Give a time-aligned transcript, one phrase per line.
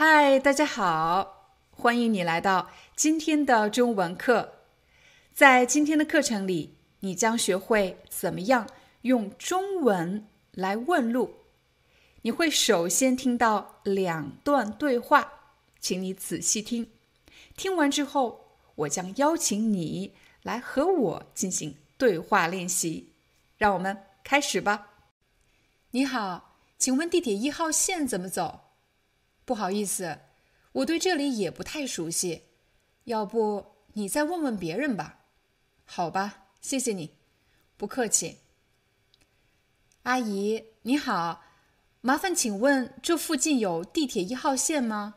[0.00, 4.60] 嗨，大家好，欢迎你来到今天的中文课。
[5.34, 8.68] 在今天的课程里，你将学会怎么样
[9.00, 11.38] 用中文来问路。
[12.22, 15.32] 你会首先听到两段对话，
[15.80, 16.92] 请你仔细听。
[17.56, 23.14] 听完之后，我将邀请你来和我进行对话练习。
[23.56, 24.90] 让我们开始吧。
[25.90, 28.60] 你好，请问地铁一号线怎么走？
[29.48, 30.18] 不好意思，
[30.72, 32.48] 我对这里也不太熟悉，
[33.04, 35.20] 要不你再问问别人吧。
[35.86, 37.14] 好吧，谢谢你，
[37.78, 38.40] 不客气。
[40.02, 41.42] 阿姨你好，
[42.02, 45.14] 麻烦请问这附近有地铁一号线吗？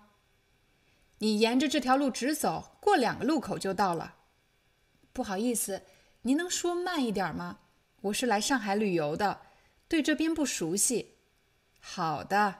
[1.18, 4.16] 你沿着这条路直走，过两个路口就到了。
[5.12, 5.84] 不好意思，
[6.22, 7.60] 您能说慢一点吗？
[8.04, 9.42] 我是来上海旅游的，
[9.90, 11.16] 对这边不熟悉。
[11.82, 12.60] 好的，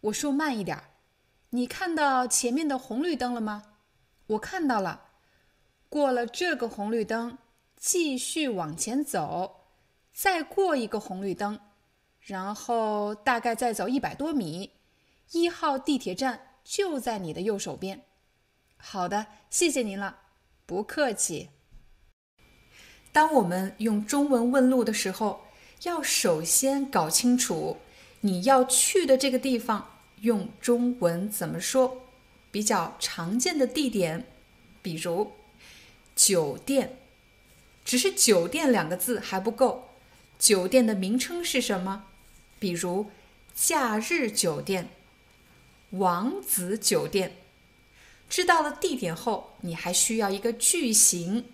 [0.00, 0.82] 我说慢一点。
[1.54, 3.64] 你看到前面的红绿灯了吗？
[4.26, 5.08] 我看到了。
[5.90, 7.36] 过了这个红绿灯，
[7.76, 9.66] 继续往前走，
[10.14, 11.60] 再过一个红绿灯，
[12.20, 14.70] 然后大概再走一百多米，
[15.32, 18.02] 一号地铁站就在你的右手边。
[18.78, 20.20] 好的，谢谢您了，
[20.64, 21.50] 不客气。
[23.12, 25.42] 当我们用中文问路的时候，
[25.82, 27.76] 要首先搞清楚
[28.22, 29.91] 你要去的这个地方。
[30.22, 31.98] 用中文怎么说？
[32.50, 34.26] 比较常见的地点，
[34.82, 35.32] 比如
[36.14, 36.98] 酒店，
[37.82, 39.88] 只是“酒店”两个字还不够，
[40.38, 42.04] 酒店的名称是什么？
[42.58, 43.10] 比如
[43.54, 44.90] 假日酒店、
[45.90, 47.36] 王子酒店。
[48.28, 51.46] 知道了地点后，你还需要一个句型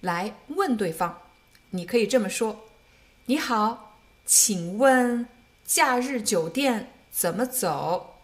[0.00, 1.20] 来问对方。
[1.70, 2.64] 你可以这么说
[3.26, 5.26] ：“你好，请问
[5.66, 8.14] 假日酒店怎么走？”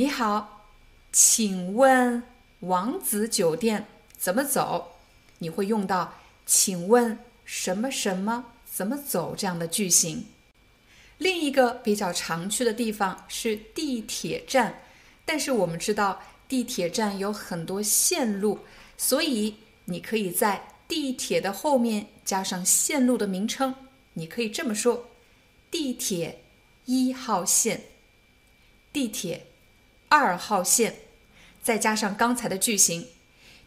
[0.00, 0.64] 你好，
[1.12, 2.22] 请问
[2.60, 4.92] 王子酒店怎么走？
[5.40, 6.14] 你会用到
[6.46, 10.24] “请问什么什么怎么走”这样的句型。
[11.18, 14.80] 另一个比较常去的地方是地铁站，
[15.26, 18.60] 但是我们知道地铁站有很多线路，
[18.96, 23.74] 所以你可以在地铁的后面加上线路的名称。
[24.14, 25.10] 你可以这么说：
[25.70, 26.42] 地铁
[26.86, 27.82] 一号线，
[28.94, 29.48] 地铁。
[30.10, 30.96] 二号线，
[31.62, 33.06] 再加上刚才的句型。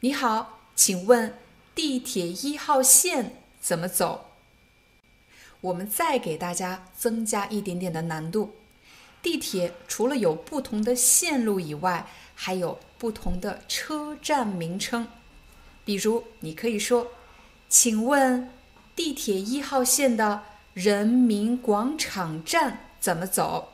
[0.01, 1.39] 你好，请问
[1.73, 4.31] 地铁一号线怎么走？
[5.61, 8.55] 我们再给大家增加一点点的难度。
[9.21, 15.07] 地铁除了有不同的线路以外，还有不同的车站名称。
[15.85, 17.07] 比如，你可以说
[17.69, 18.49] ：“请问
[18.93, 20.43] 地铁一号线的
[20.73, 23.69] 人民广场站怎么走？”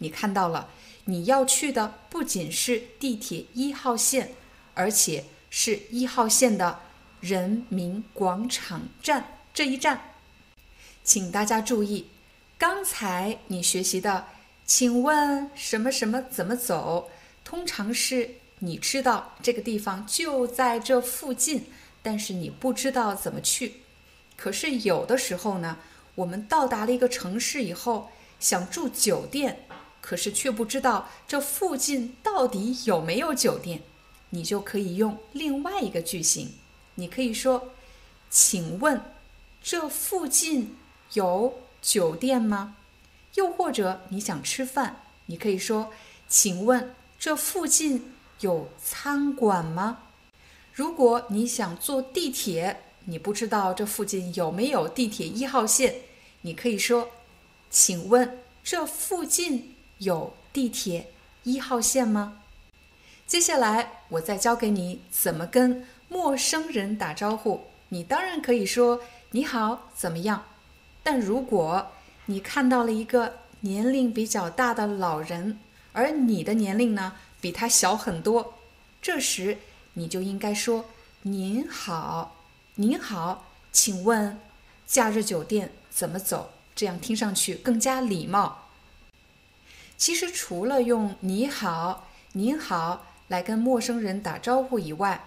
[0.00, 0.68] 你看到了。
[1.06, 4.32] 你要去的不仅是地铁一号线，
[4.74, 6.78] 而且是一号线的
[7.20, 10.12] 人民广场站这一站。
[11.02, 12.06] 请大家注意，
[12.56, 14.26] 刚才你学习的
[14.64, 17.10] “请问什么什么怎么走”，
[17.42, 21.64] 通常是你知道这个地方就在这附近，
[22.02, 23.76] 但是你不知道怎么去。
[24.36, 25.78] 可是有的时候呢，
[26.14, 29.64] 我们到达了一个城市以后，想住酒店。
[30.10, 33.80] 可是却不知道这附近到底有没有酒店，
[34.30, 36.54] 你就可以用另外一个句型，
[36.96, 37.70] 你可以说
[38.28, 39.00] ：“请问
[39.62, 40.76] 这附近
[41.12, 42.74] 有酒店吗？”
[43.34, 45.92] 又或者你想吃饭，你可以说
[46.28, 49.98] ：“请问这附近有餐馆吗？”
[50.74, 56.00] 如果你想坐地铁，你不知道这附近有没有地铁一号线，
[56.40, 57.10] 你可以说
[57.70, 61.12] ：“请问这附近。”有地铁
[61.44, 62.38] 一号线吗？
[63.26, 67.64] 接下来我再教给你怎么跟陌生人打招呼。
[67.90, 69.02] 你当然可以说
[69.32, 70.44] “你好，怎么样？”
[71.04, 71.88] 但如果
[72.26, 75.58] 你看到了一个年龄比较大的老人，
[75.92, 78.54] 而你的年龄呢比他小很多，
[79.02, 79.58] 这时
[79.92, 80.86] 你就应该说
[81.22, 82.36] 您好，
[82.76, 84.38] 您好，请问
[84.86, 86.52] 假日酒店怎么走？
[86.74, 88.69] 这样听上去更加礼貌。
[90.00, 95.26] 其实除了用你好、您好来跟陌生人打招呼以外，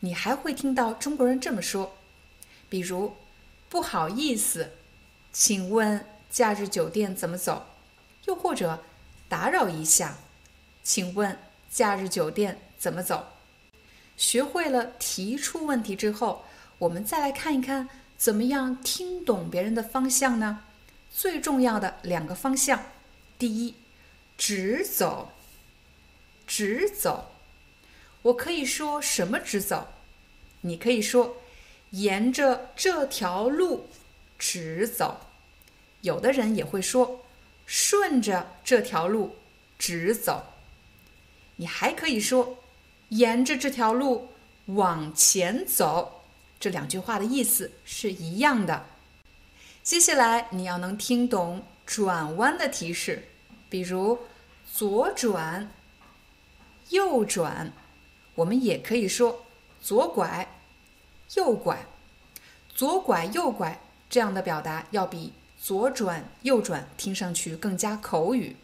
[0.00, 1.94] 你还会听到中国人这么说，
[2.70, 3.14] 比如
[3.68, 4.70] 不好意思，
[5.30, 7.66] 请问假日酒店怎么走？
[8.24, 8.82] 又或者
[9.28, 10.16] 打扰一下，
[10.82, 11.38] 请问
[11.70, 13.26] 假日酒店怎么走？
[14.16, 16.46] 学会了提出问题之后，
[16.78, 20.60] 我们再来看一看，怎么样听懂别人的方向呢？
[21.12, 22.80] 最重要的两个方向，
[23.38, 23.74] 第一。
[24.36, 25.32] 直走，
[26.46, 27.32] 直走。
[28.22, 29.88] 我可以说什么直走？
[30.62, 31.36] 你可以说
[31.90, 33.88] 沿着这条路
[34.38, 35.20] 直走。
[36.00, 37.24] 有的人也会说
[37.66, 39.36] 顺着这条路
[39.78, 40.54] 直走。
[41.56, 42.58] 你还可以说
[43.10, 44.30] 沿着这条路
[44.66, 46.24] 往前走。
[46.58, 48.86] 这两句话的意思是一样的。
[49.82, 53.28] 接下来你要能听懂转弯的提示。
[53.68, 54.18] 比如
[54.72, 55.70] 左转、
[56.90, 57.72] 右转，
[58.34, 59.44] 我们也可以说
[59.80, 60.48] 左拐、
[61.34, 61.86] 右拐、
[62.74, 68.56] 左拐、右拐这样的表达，要比左转、右转听上去更加口语。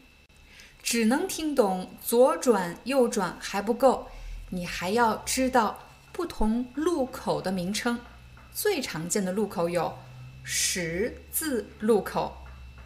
[0.82, 4.08] 只能听懂左转、右转还不够，
[4.48, 5.78] 你还要知道
[6.12, 7.98] 不同路口的名称。
[8.52, 9.96] 最常见的路口有
[10.42, 12.34] 十字路口、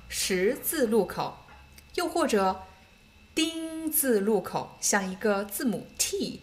[0.08, 1.38] 十字路口。
[1.94, 2.62] 又或者
[3.35, 6.41] 丁字路口，像一个字母 T，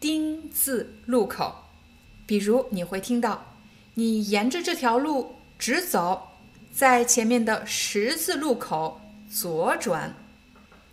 [0.00, 1.64] 丁字路口。
[2.26, 3.54] 比如你会听到，
[3.94, 6.28] 你沿着这条路直走，
[6.72, 9.00] 在前面的十字路口
[9.30, 10.14] 左转；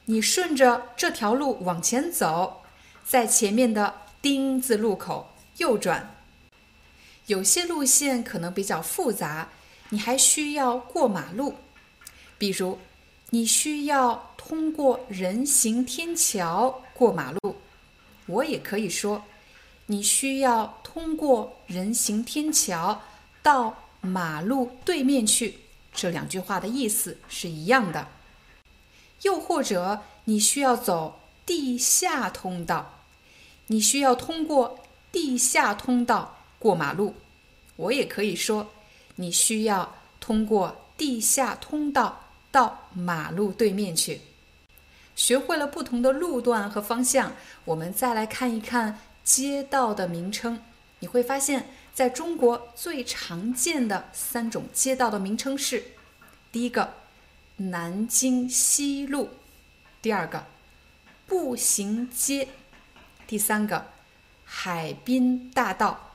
[0.06, 2.62] 你顺着这条路往前走，
[3.04, 6.16] 在前面的丁字路口右转。
[7.28, 9.50] 有些路线可能比较复杂，
[9.90, 11.56] 你还需要过马路，
[12.38, 12.80] 比如。
[13.34, 17.56] 你需要通过人行天桥过马路，
[18.28, 19.24] 我也可以说，
[19.88, 23.02] 你需要通过人行天桥
[23.42, 25.56] 到马路对面去。
[25.96, 28.08] 这两句话的意思是一样的。
[29.24, 33.00] 又或者，你需要走地下通道，
[33.66, 34.78] 你需要通过
[35.12, 37.16] 地下通道过马路，
[37.78, 38.70] 我也可以说，
[39.16, 42.20] 你需要通过地下通道。
[42.54, 44.22] 到马路对面去，
[45.16, 47.36] 学会了不同的路段和方向，
[47.66, 50.62] 我们再来看一看街道的名称。
[51.00, 55.84] 你会发现，在中国最常见的三种街道的名称是：
[56.52, 56.94] 第一个，
[57.58, 59.30] 南京西路；
[60.00, 60.46] 第二个，
[61.26, 62.50] 步行街；
[63.26, 63.88] 第三个，
[64.46, 66.12] 海滨大道。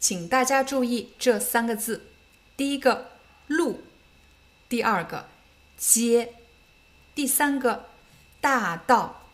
[0.00, 2.08] 请大家注意这三个字：
[2.56, 3.12] 第一个
[3.46, 3.84] 路，
[4.68, 5.28] 第二个。
[5.76, 6.32] 街，
[7.14, 7.86] 第三个
[8.40, 9.28] 大道，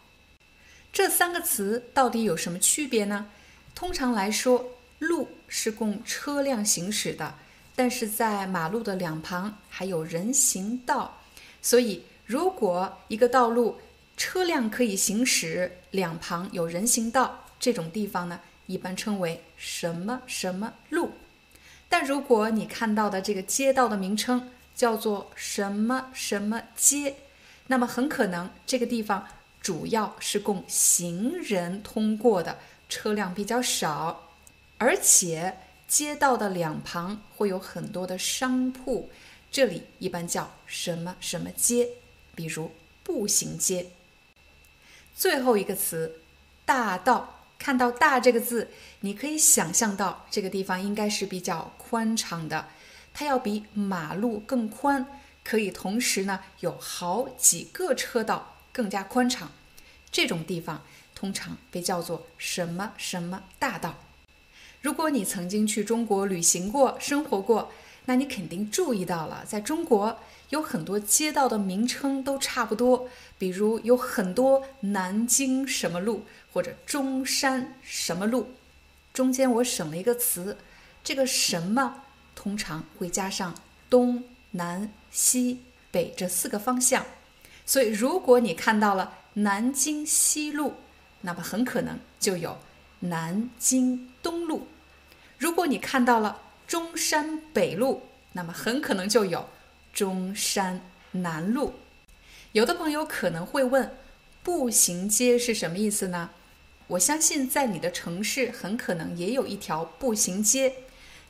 [0.92, 3.28] 这三个词到底有什么区别呢？
[3.75, 4.66] 通常来说，
[4.98, 7.34] 路是供车辆行驶的，
[7.75, 11.20] 但是在马路的两旁还有人行道，
[11.62, 13.78] 所以如果一个道路
[14.16, 21.12] 车辆可以行驶，两旁有人行道，这种地方呢，一般称为什么什么路。
[21.88, 24.50] 但如果你看到的这个街道的名称，
[24.81, 27.17] 叫做什么什么街，
[27.67, 29.29] 那么很可能这个地方
[29.60, 32.58] 主要是供行人通过的，
[32.89, 34.31] 车辆比较少，
[34.79, 39.10] 而且街道的两旁会有很多的商铺，
[39.51, 41.87] 这里一般叫什么什么街，
[42.34, 42.70] 比如
[43.05, 43.91] 步行街。
[45.15, 46.22] 最后一个词，
[46.65, 48.70] 大道，看到“大”这个字，
[49.01, 52.69] 你可以想象到这个地方应该是比较宽敞的。
[53.12, 55.06] 它要比马路更宽，
[55.44, 59.50] 可以同时呢有好几个车道，更加宽敞。
[60.10, 60.82] 这种地方
[61.14, 63.96] 通常被叫做什么什么大道。
[64.81, 67.70] 如果你曾经去中国旅行过、生活过，
[68.06, 78.55] 那你肯定注意到了，在中国有很多街道的名称都差不多，比如有很多南京什么路或者中山什么路。
[79.12, 80.56] 中间我省了一个词，
[81.05, 82.05] 这个什么。
[82.43, 83.55] 通常会加上
[83.91, 87.05] 东南西北这四个方向，
[87.67, 90.77] 所以如果你看到了南京西路，
[91.20, 92.56] 那么很可能就有
[93.01, 94.61] 南京东路；
[95.37, 99.47] 如果你看到了中山北路，那么很可能就有
[99.93, 100.81] 中山
[101.11, 101.75] 南路。
[102.53, 103.94] 有的朋友可能会问，
[104.43, 106.31] 步行街是什么意思呢？
[106.87, 110.75] 我相信在你的城市很可能也有一条步行街，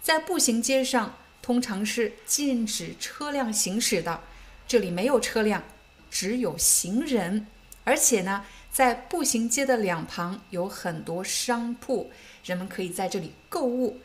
[0.02, 4.20] 在步行街上通常是禁止车辆行驶的，
[4.66, 5.62] 这里没有车辆，
[6.10, 7.46] 只有行人，
[7.84, 12.10] 而且呢，在步行街的两旁有很多商铺，
[12.44, 14.00] 人们可以在这里购物，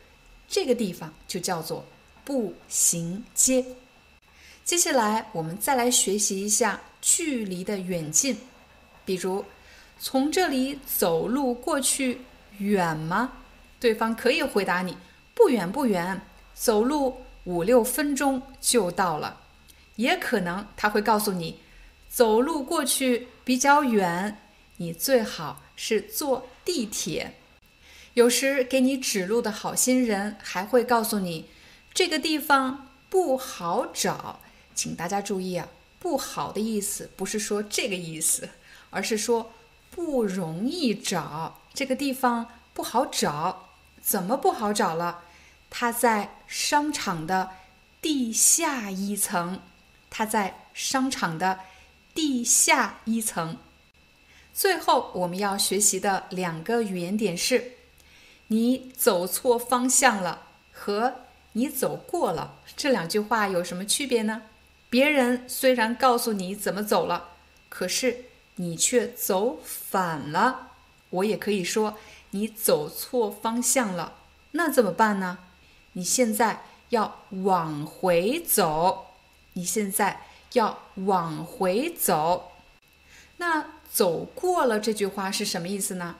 [0.48, 1.86] 这个地方就叫做
[2.24, 3.64] 步行街。
[4.64, 8.36] 接下来，我们再来学习一下距离的远近。
[9.04, 9.44] 比如，
[10.00, 12.22] 从这里走路过去
[12.58, 13.32] 远吗？
[13.78, 14.96] 对方可以回答你：
[15.36, 16.22] 不远不远，
[16.54, 19.42] 走路五六分钟就到了。
[19.96, 21.60] 也可能他会告诉你，
[22.08, 24.40] 走路过去比较远，
[24.78, 27.34] 你最好是坐地铁。
[28.14, 31.50] 有时给你指路的好心人还会告诉你，
[31.92, 34.40] 这个地方不好找。
[34.74, 38.48] 请大家注意啊，不好的意思不是说这个意思，
[38.88, 39.52] 而是说
[39.90, 43.68] 不容易找这个地方不好找。
[44.00, 45.24] 怎么不好找了？
[45.70, 47.50] 它在商场的
[48.00, 49.60] 地下一层，
[50.08, 51.60] 它在商场的
[52.14, 53.58] 地下一层。
[54.54, 57.72] 最后我们要学习的两个语言点是：
[58.48, 61.14] 你走错方向了和
[61.52, 62.56] 你走过了。
[62.76, 64.42] 这两句话有什么区别呢？
[64.88, 67.30] 别人虽然告诉你怎么走了，
[67.68, 70.70] 可是你却走反了。
[71.10, 71.98] 我也可以说
[72.30, 74.14] 你走错方向了，
[74.52, 75.38] 那怎么办呢？
[75.96, 76.60] 你现在
[76.90, 79.06] 要往回走，
[79.54, 80.20] 你现在
[80.52, 82.52] 要往回走。
[83.38, 86.16] 那走过了这句话是什么意思呢？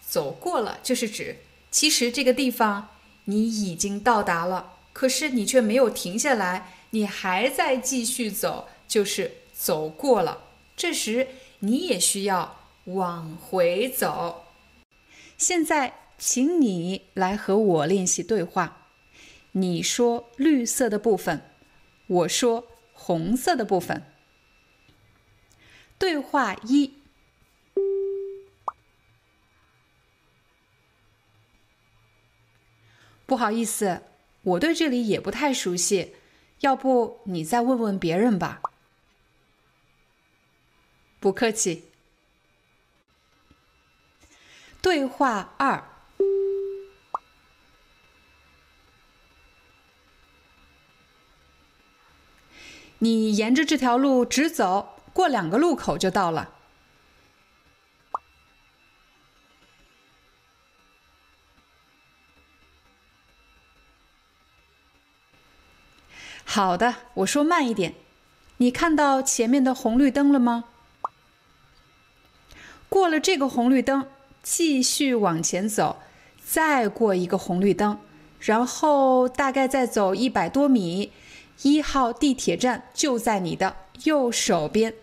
[0.00, 1.36] 走过了就是指，
[1.70, 2.88] 其实这个地方
[3.26, 6.72] 你已经到达了，可是你却没有停下来。
[6.90, 10.44] 你还在继续走，就是走过了。
[10.74, 11.28] 这时
[11.58, 14.44] 你也需要往回走。
[15.36, 18.78] 现在，请你来和我练习对话。
[19.52, 21.42] 你说绿色的部分，
[22.06, 24.02] 我说红色的部分。
[25.98, 26.94] 对话一：
[33.26, 34.02] 不好意思，
[34.42, 36.16] 我对这里也不太熟悉。
[36.60, 38.62] 要不你再问问别人吧。
[41.20, 41.90] 不客气。
[44.80, 45.91] 对话二：
[53.02, 56.50] 你沿着这条路直走，过两个路口就到了。
[66.44, 67.94] 好的，我说慢一点。
[68.58, 70.66] 你看到前面的红绿灯了吗？
[72.88, 74.06] 过了这个红绿灯，
[74.44, 76.00] 继续往前走，
[76.44, 77.98] 再过一个红绿灯，
[78.38, 81.10] 然后大概再走一百多米，
[81.62, 84.94] 一号地铁站就在你的右手边。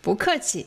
[0.00, 0.66] 不客气。